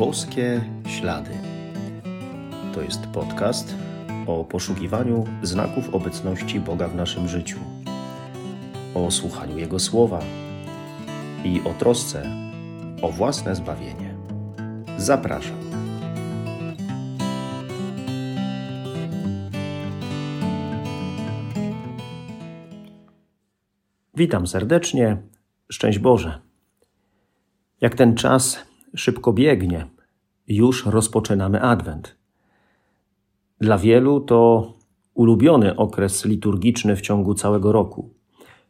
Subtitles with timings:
[0.00, 1.30] Boskie Ślady.
[2.74, 3.74] To jest podcast
[4.26, 7.58] o poszukiwaniu znaków obecności Boga w naszym życiu,
[8.94, 10.20] o słuchaniu Jego słowa
[11.44, 12.22] i o trosce
[13.02, 14.14] o własne zbawienie.
[14.96, 15.56] Zapraszam.
[24.14, 25.16] Witam serdecznie.
[25.72, 26.40] Szczęść Boże.
[27.80, 29.86] Jak ten czas szybko biegnie,
[30.48, 32.16] już rozpoczynamy Adwent.
[33.60, 34.72] Dla wielu to
[35.14, 38.10] ulubiony okres liturgiczny w ciągu całego roku.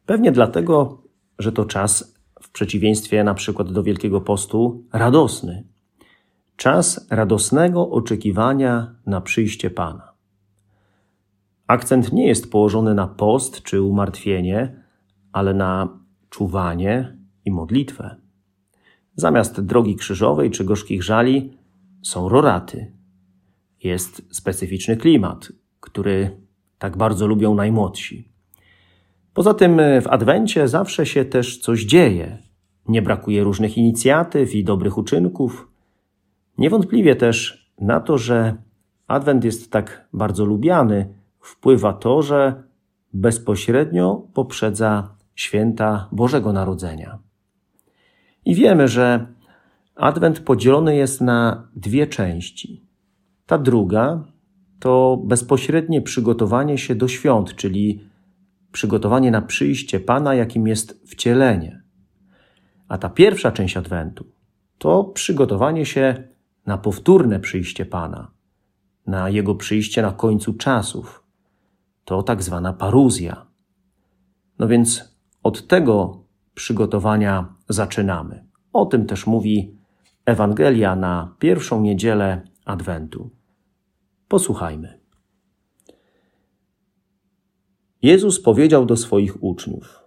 [0.06, 1.02] Pewnie dlatego,
[1.38, 5.64] że to czas, w przeciwieństwie na przykład do Wielkiego Postu, radosny.
[6.56, 10.12] Czas radosnego oczekiwania na przyjście Pana.
[11.66, 14.83] Akcent nie jest położony na post czy umartwienie,
[15.33, 15.98] ale na
[16.30, 18.16] czuwanie i modlitwę.
[19.20, 21.58] Zamiast drogi krzyżowej czy gorzkich żali
[22.03, 22.92] są roraty.
[23.84, 26.41] Jest specyficzny klimat, który
[26.78, 28.28] tak bardzo lubią najmłodsi.
[29.34, 32.39] Poza tym w Adwencie zawsze się też coś dzieje.
[32.89, 35.69] Nie brakuje różnych inicjatyw i dobrych uczynków.
[36.59, 38.56] Niewątpliwie też na to, że
[39.06, 42.62] Adwent jest tak bardzo lubiany, wpływa to, że
[43.12, 47.30] bezpośrednio poprzedza święta Bożego Narodzenia.
[48.44, 49.27] I wiemy, że
[49.94, 52.86] Adwent podzielony jest na dwie części.
[53.47, 54.24] Ta druga
[54.80, 58.05] to bezpośrednie przygotowanie się do świąt, czyli
[58.72, 61.82] przygotowanie na przyjście Pana, jakim jest wcielenie.
[62.88, 64.24] A ta pierwsza część Adwentu
[64.78, 66.28] to przygotowanie się
[66.66, 68.30] na powtórne przyjście Pana,
[69.06, 71.25] na Jego przyjście na końcu czasów.
[72.04, 73.47] To tak zwana paruzja.
[74.58, 76.19] No więc od tego
[76.61, 78.44] przygotowania zaczynamy.
[78.72, 79.75] O tym też mówi
[80.27, 83.30] Ewangelia na pierwszą niedzielę Adwentu.
[84.28, 85.00] Posłuchajmy.
[88.03, 90.04] Jezus powiedział do swoich uczniów: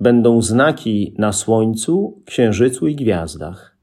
[0.00, 3.76] Będą znaki na słońcu, księżycu i gwiazdach,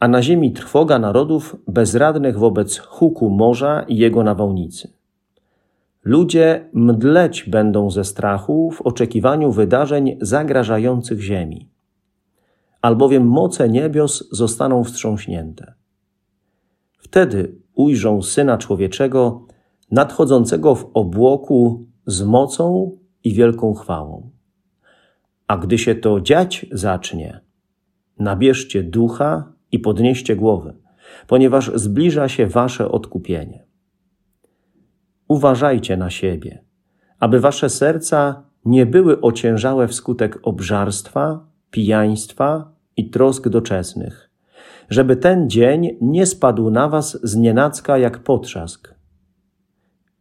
[0.00, 4.99] a na ziemi trwoga narodów bezradnych wobec huku morza i jego nawałnicy.
[6.04, 11.68] Ludzie mdleć będą ze strachu w oczekiwaniu wydarzeń zagrażających ziemi,
[12.82, 15.74] albowiem moce niebios zostaną wstrząśnięte.
[16.98, 19.46] Wtedy ujrzą Syna Człowieczego
[19.90, 24.30] nadchodzącego w obłoku z mocą i wielką chwałą.
[25.46, 27.40] A gdy się to dziać zacznie,
[28.18, 30.76] nabierzcie ducha i podnieście głowy,
[31.26, 33.69] ponieważ zbliża się wasze odkupienie.
[35.30, 36.64] Uważajcie na siebie,
[37.20, 44.30] aby wasze serca nie były ociężałe wskutek obżarstwa, pijaństwa i trosk doczesnych,
[44.88, 48.94] żeby ten dzień nie spadł na was z nienacka jak potrzask.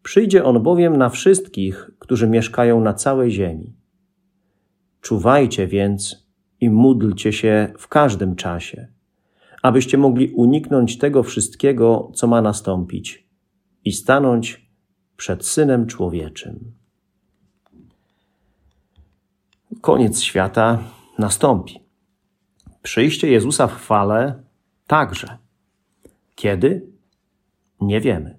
[0.03, 3.75] Przyjdzie on bowiem na wszystkich, którzy mieszkają na całej ziemi.
[5.01, 6.27] Czuwajcie więc
[6.61, 8.87] i módlcie się w każdym czasie,
[9.61, 13.29] abyście mogli uniknąć tego wszystkiego, co ma nastąpić
[13.85, 14.68] i stanąć
[15.19, 16.71] przed Synem Człowieczym.
[19.81, 20.83] Koniec świata
[21.17, 21.79] nastąpi.
[22.81, 24.43] Przyjście Jezusa w chwale
[24.87, 25.37] także.
[26.35, 26.87] Kiedy?
[27.81, 28.37] Nie wiemy.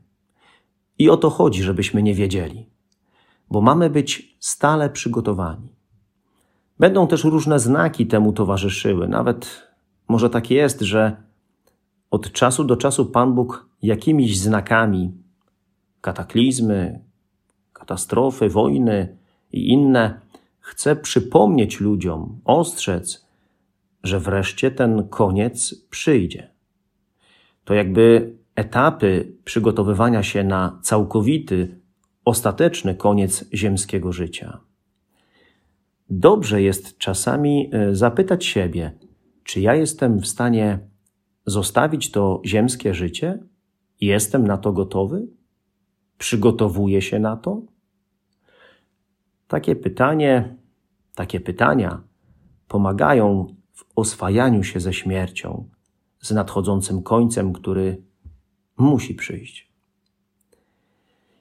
[0.99, 2.67] I o to chodzi, żebyśmy nie wiedzieli,
[3.51, 5.69] bo mamy być stale przygotowani.
[6.79, 9.09] Będą też różne znaki temu towarzyszyły.
[9.09, 9.69] Nawet
[10.09, 11.17] może tak jest, że
[12.11, 15.13] od czasu do czasu Pan Bóg jakimiś znakami
[16.01, 17.01] kataklizmy,
[17.73, 19.17] katastrofy, wojny
[19.53, 20.21] i inne,
[20.61, 23.27] chce przypomnieć ludziom, ostrzec,
[24.03, 26.51] że wreszcie ten koniec przyjdzie.
[27.65, 31.81] To jakby etapy przygotowywania się na całkowity,
[32.25, 34.61] ostateczny koniec ziemskiego życia.
[36.11, 38.93] Dobrze jest czasami e, zapytać siebie,
[39.45, 40.79] czy ja jestem w stanie
[41.47, 43.39] zostawić to ziemskie życie?
[44.01, 45.27] Jestem na to gotowy?
[46.21, 47.63] Przygotowuje się na to?
[49.49, 50.57] Takie pytanie,
[51.15, 52.03] takie pytania
[52.69, 55.69] pomagają w oswajaniu się ze śmiercią,
[56.21, 58.03] z nadchodzącym końcem, który
[58.79, 59.73] musi przyjść.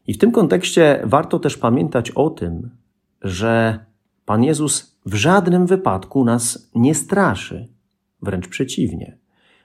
[0.07, 2.69] I w tym kontekście warto też pamiętać o tym,
[3.21, 3.85] że
[4.25, 7.67] Pan Jezus w żadnym wypadku nas nie straszy,
[8.21, 9.17] wręcz przeciwnie.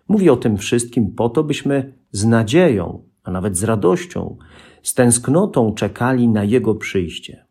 [0.08, 4.37] Mówi o tym wszystkim po to, byśmy z nadzieją, a nawet z radością
[4.82, 7.47] z tęsknotą czekali na Jego przyjście.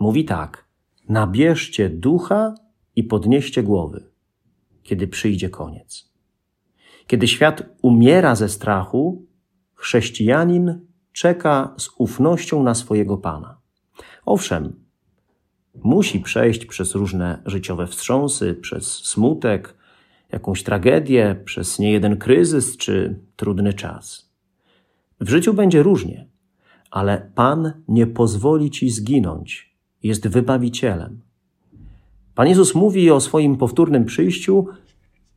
[0.00, 0.68] Mówi tak:
[1.08, 2.54] nabierzcie ducha
[2.96, 4.10] i podnieście głowy,
[4.82, 6.12] kiedy przyjdzie koniec.
[7.06, 9.26] Kiedy świat umiera ze strachu,
[9.74, 10.80] chrześcijanin
[11.12, 13.60] czeka z ufnością na swojego Pana.
[14.26, 14.84] Owszem,
[15.74, 19.74] musi przejść przez różne życiowe wstrząsy, przez smutek,
[20.32, 24.27] jakąś tragedię, przez niejeden kryzys czy trudny czas.
[25.20, 26.28] W życiu będzie różnie,
[26.90, 29.76] ale Pan nie pozwoli ci zginąć.
[30.02, 31.20] Jest wybawicielem.
[32.34, 34.66] Pan Jezus mówi o swoim powtórnym przyjściu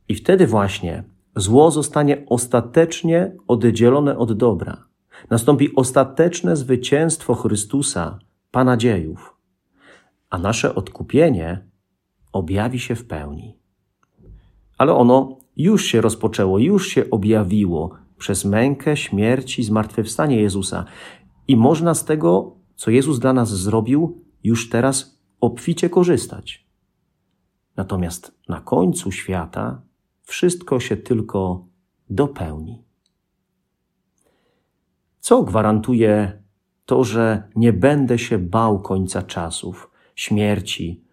[0.08, 1.04] i wtedy właśnie
[1.36, 4.84] zło zostanie ostatecznie oddzielone od dobra.
[5.30, 8.18] Nastąpi ostateczne zwycięstwo Chrystusa,
[8.50, 9.36] Pana dziejów,
[10.30, 11.66] a nasze odkupienie
[12.32, 13.58] objawi się w pełni.
[14.78, 20.84] Ale ono już się rozpoczęło, już się objawiło przez mękę, śmierć i zmartwychwstanie Jezusa.
[21.48, 26.66] I można z tego, co Jezus dla nas zrobił, już teraz obficie korzystać.
[27.76, 29.82] Natomiast na końcu świata
[30.22, 31.66] wszystko się tylko
[32.10, 32.82] dopełni.
[35.20, 36.42] Co gwarantuje
[36.86, 41.04] to, że nie będę się bał końca czasów, śmierci,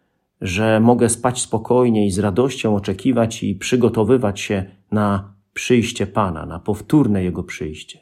[0.41, 6.59] że mogę spać spokojnie i z radością oczekiwać i przygotowywać się na przyjście Pana, na
[6.59, 7.99] powtórne Jego przyjście?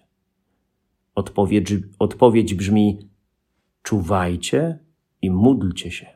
[1.15, 3.09] Odpowiedź, odpowiedź brzmi:
[3.83, 4.79] czuwajcie
[5.21, 6.07] i módlcie się.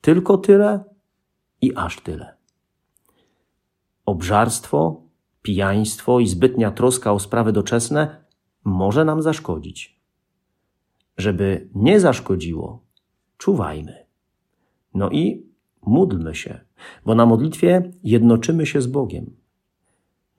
[0.00, 0.84] Tylko tyle
[1.60, 2.36] i aż tyle.
[4.06, 5.02] Obżarstwo,
[5.42, 8.24] pijaństwo i zbytnia troska o sprawy doczesne
[8.64, 10.00] może nam zaszkodzić.
[11.16, 12.84] Żeby nie zaszkodziło,
[13.38, 14.06] czuwajmy.
[14.94, 15.46] No i
[15.86, 16.60] módlmy się,
[17.04, 19.43] bo na modlitwie jednoczymy się z Bogiem.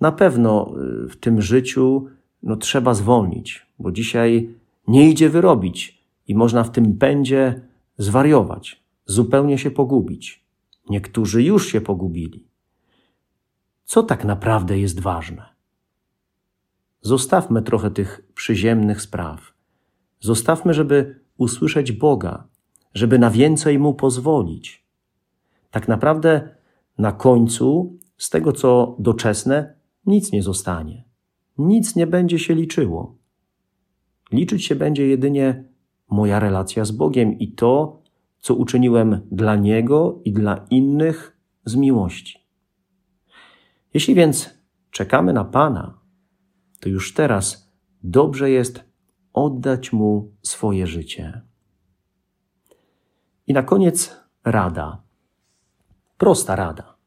[0.01, 0.74] Na pewno
[1.06, 2.07] y, w tym życiu
[2.44, 4.50] no, trzeba zwolnić, bo dzisiaj
[4.88, 7.62] nie idzie wyrobić i można w tym pędzie
[7.97, 10.45] zwariować, zupełnie się pogubić.
[10.89, 12.47] Niektórzy już się pogubili.
[13.86, 15.56] Co tak naprawdę jest ważne?
[17.01, 19.53] Zostawmy trochę tych przyziemnych spraw.
[20.19, 22.47] Zostawmy, żeby usłyszeć Boga,
[22.94, 24.86] żeby na więcej Mu pozwolić.
[25.71, 26.50] Tak naprawdę
[26.97, 29.74] na końcu z tego, co doczesne,
[30.06, 31.04] nic nie zostanie.
[31.57, 33.18] Nic nie będzie się liczyło.
[34.31, 35.63] Liczyć się będzie jedynie
[36.10, 38.02] moja relacja z Bogiem i to,
[38.40, 42.48] co uczyniłem dla Niego i dla innych z miłości.
[43.94, 44.60] Jeśli więc
[44.92, 46.00] czekamy na Pana,
[46.80, 47.74] to już teraz
[48.04, 48.84] dobrze jest
[49.34, 51.42] oddać Mu swoje życie.
[53.48, 55.04] I na koniec rada.
[56.18, 56.98] Prosta rada.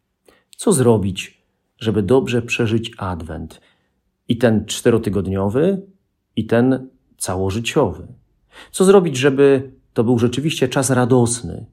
[0.56, 1.37] Co zrobić,
[1.78, 3.60] żeby dobrze przeżyć Adwent?
[4.28, 5.86] I ten czterotygodniowy,
[6.36, 8.06] i ten całożyciowy.
[8.70, 11.66] Co zrobić, żeby to był rzeczywiście czas radosny?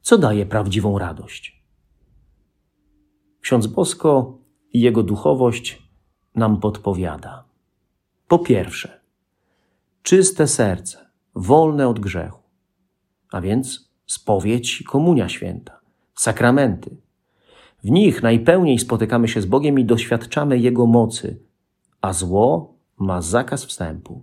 [0.00, 1.62] Co daje prawdziwą radość?
[3.40, 4.38] Ksiądz Bosko
[4.72, 5.82] i jego duchowość
[6.34, 7.44] nam podpowiada.
[8.28, 9.00] Po pierwsze,
[10.02, 12.42] czyste serce, wolne od grzechu,
[13.32, 15.80] a więc spowiedź i komunia święta,
[16.14, 16.96] sakramenty.
[17.84, 21.40] W nich najpełniej spotykamy się z Bogiem i doświadczamy Jego mocy,
[22.00, 24.22] a zło ma zakaz wstępu.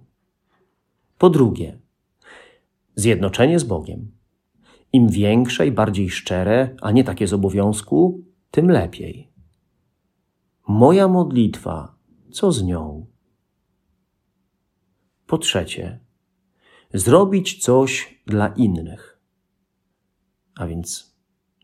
[1.17, 1.79] Po drugie,
[2.95, 4.11] zjednoczenie z Bogiem.
[4.93, 9.31] Im większe i bardziej szczere, a nie takie z obowiązku, tym lepiej.
[10.67, 11.95] Moja modlitwa,
[12.31, 13.05] co z nią?
[15.27, 15.99] Po trzecie,
[16.93, 19.19] zrobić coś dla innych.
[20.55, 21.14] A więc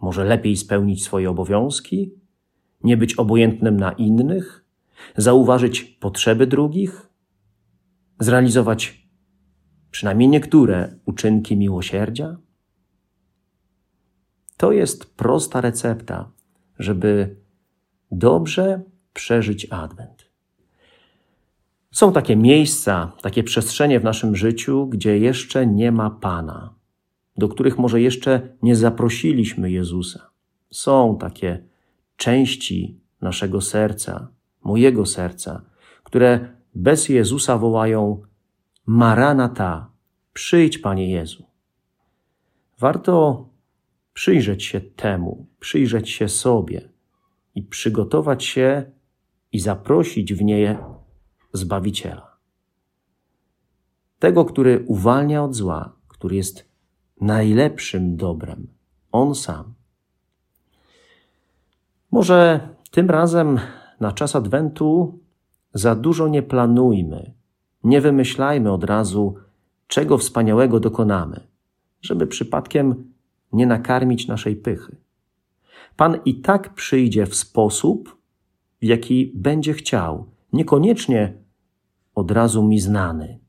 [0.01, 2.13] może lepiej spełnić swoje obowiązki,
[2.83, 4.65] nie być obojętnym na innych,
[5.17, 7.09] zauważyć potrzeby drugich,
[8.19, 9.07] zrealizować
[9.91, 12.37] przynajmniej niektóre uczynki miłosierdzia?
[14.57, 16.31] To jest prosta recepta,
[16.79, 17.35] żeby
[18.11, 18.81] dobrze
[19.13, 20.31] przeżyć Adwent.
[21.91, 26.73] Są takie miejsca, takie przestrzenie w naszym życiu, gdzie jeszcze nie ma Pana,
[27.41, 30.29] do których może jeszcze nie zaprosiliśmy Jezusa.
[30.71, 31.63] Są takie
[32.15, 34.27] części naszego serca,
[34.63, 35.65] mojego serca,
[36.03, 38.21] które bez Jezusa wołają
[38.85, 39.89] Maranata,
[40.33, 41.43] przyjdź Panie Jezu.
[42.79, 43.49] Warto
[44.13, 46.89] przyjrzeć się temu, przyjrzeć się sobie
[47.55, 48.91] i przygotować się
[49.51, 50.77] i zaprosić w niej
[51.53, 52.37] Zbawiciela.
[54.19, 56.70] Tego, który uwalnia od zła, który jest
[57.21, 58.67] najlepszym dobrem,
[59.11, 59.73] On sam.
[62.11, 63.59] Może tym razem
[63.99, 65.19] na czas Adwentu
[65.73, 67.33] za dużo nie planujmy,
[67.83, 69.35] nie wymyślajmy od razu,
[69.87, 71.39] czego wspaniałego dokonamy,
[72.01, 73.13] żeby przypadkiem
[73.53, 74.95] nie nakarmić naszej pychy.
[75.95, 78.17] Pan i tak przyjdzie w sposób
[78.81, 81.33] w jaki będzie chciał, niekoniecznie
[82.15, 83.39] od razu mi znany.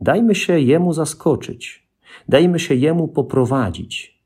[0.00, 1.88] Dajmy się Jemu zaskoczyć,
[2.28, 4.22] dajmy się Jemu poprowadzić.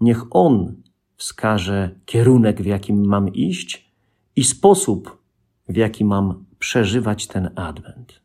[0.00, 0.82] Niech On
[1.16, 3.92] wskaże kierunek, w jakim mam iść
[4.36, 5.22] i sposób,
[5.68, 8.20] w jaki mam przeżywać ten adwent.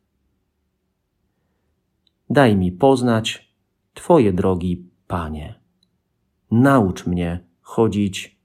[2.30, 3.56] Daj mi poznać
[3.94, 5.60] Twoje drogi, Panie.
[6.52, 8.40] Naucz mnie chodzić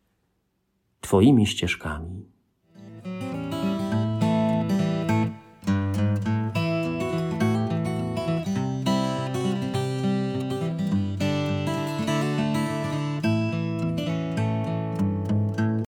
[1.01, 2.25] Twoimi ścieżkami.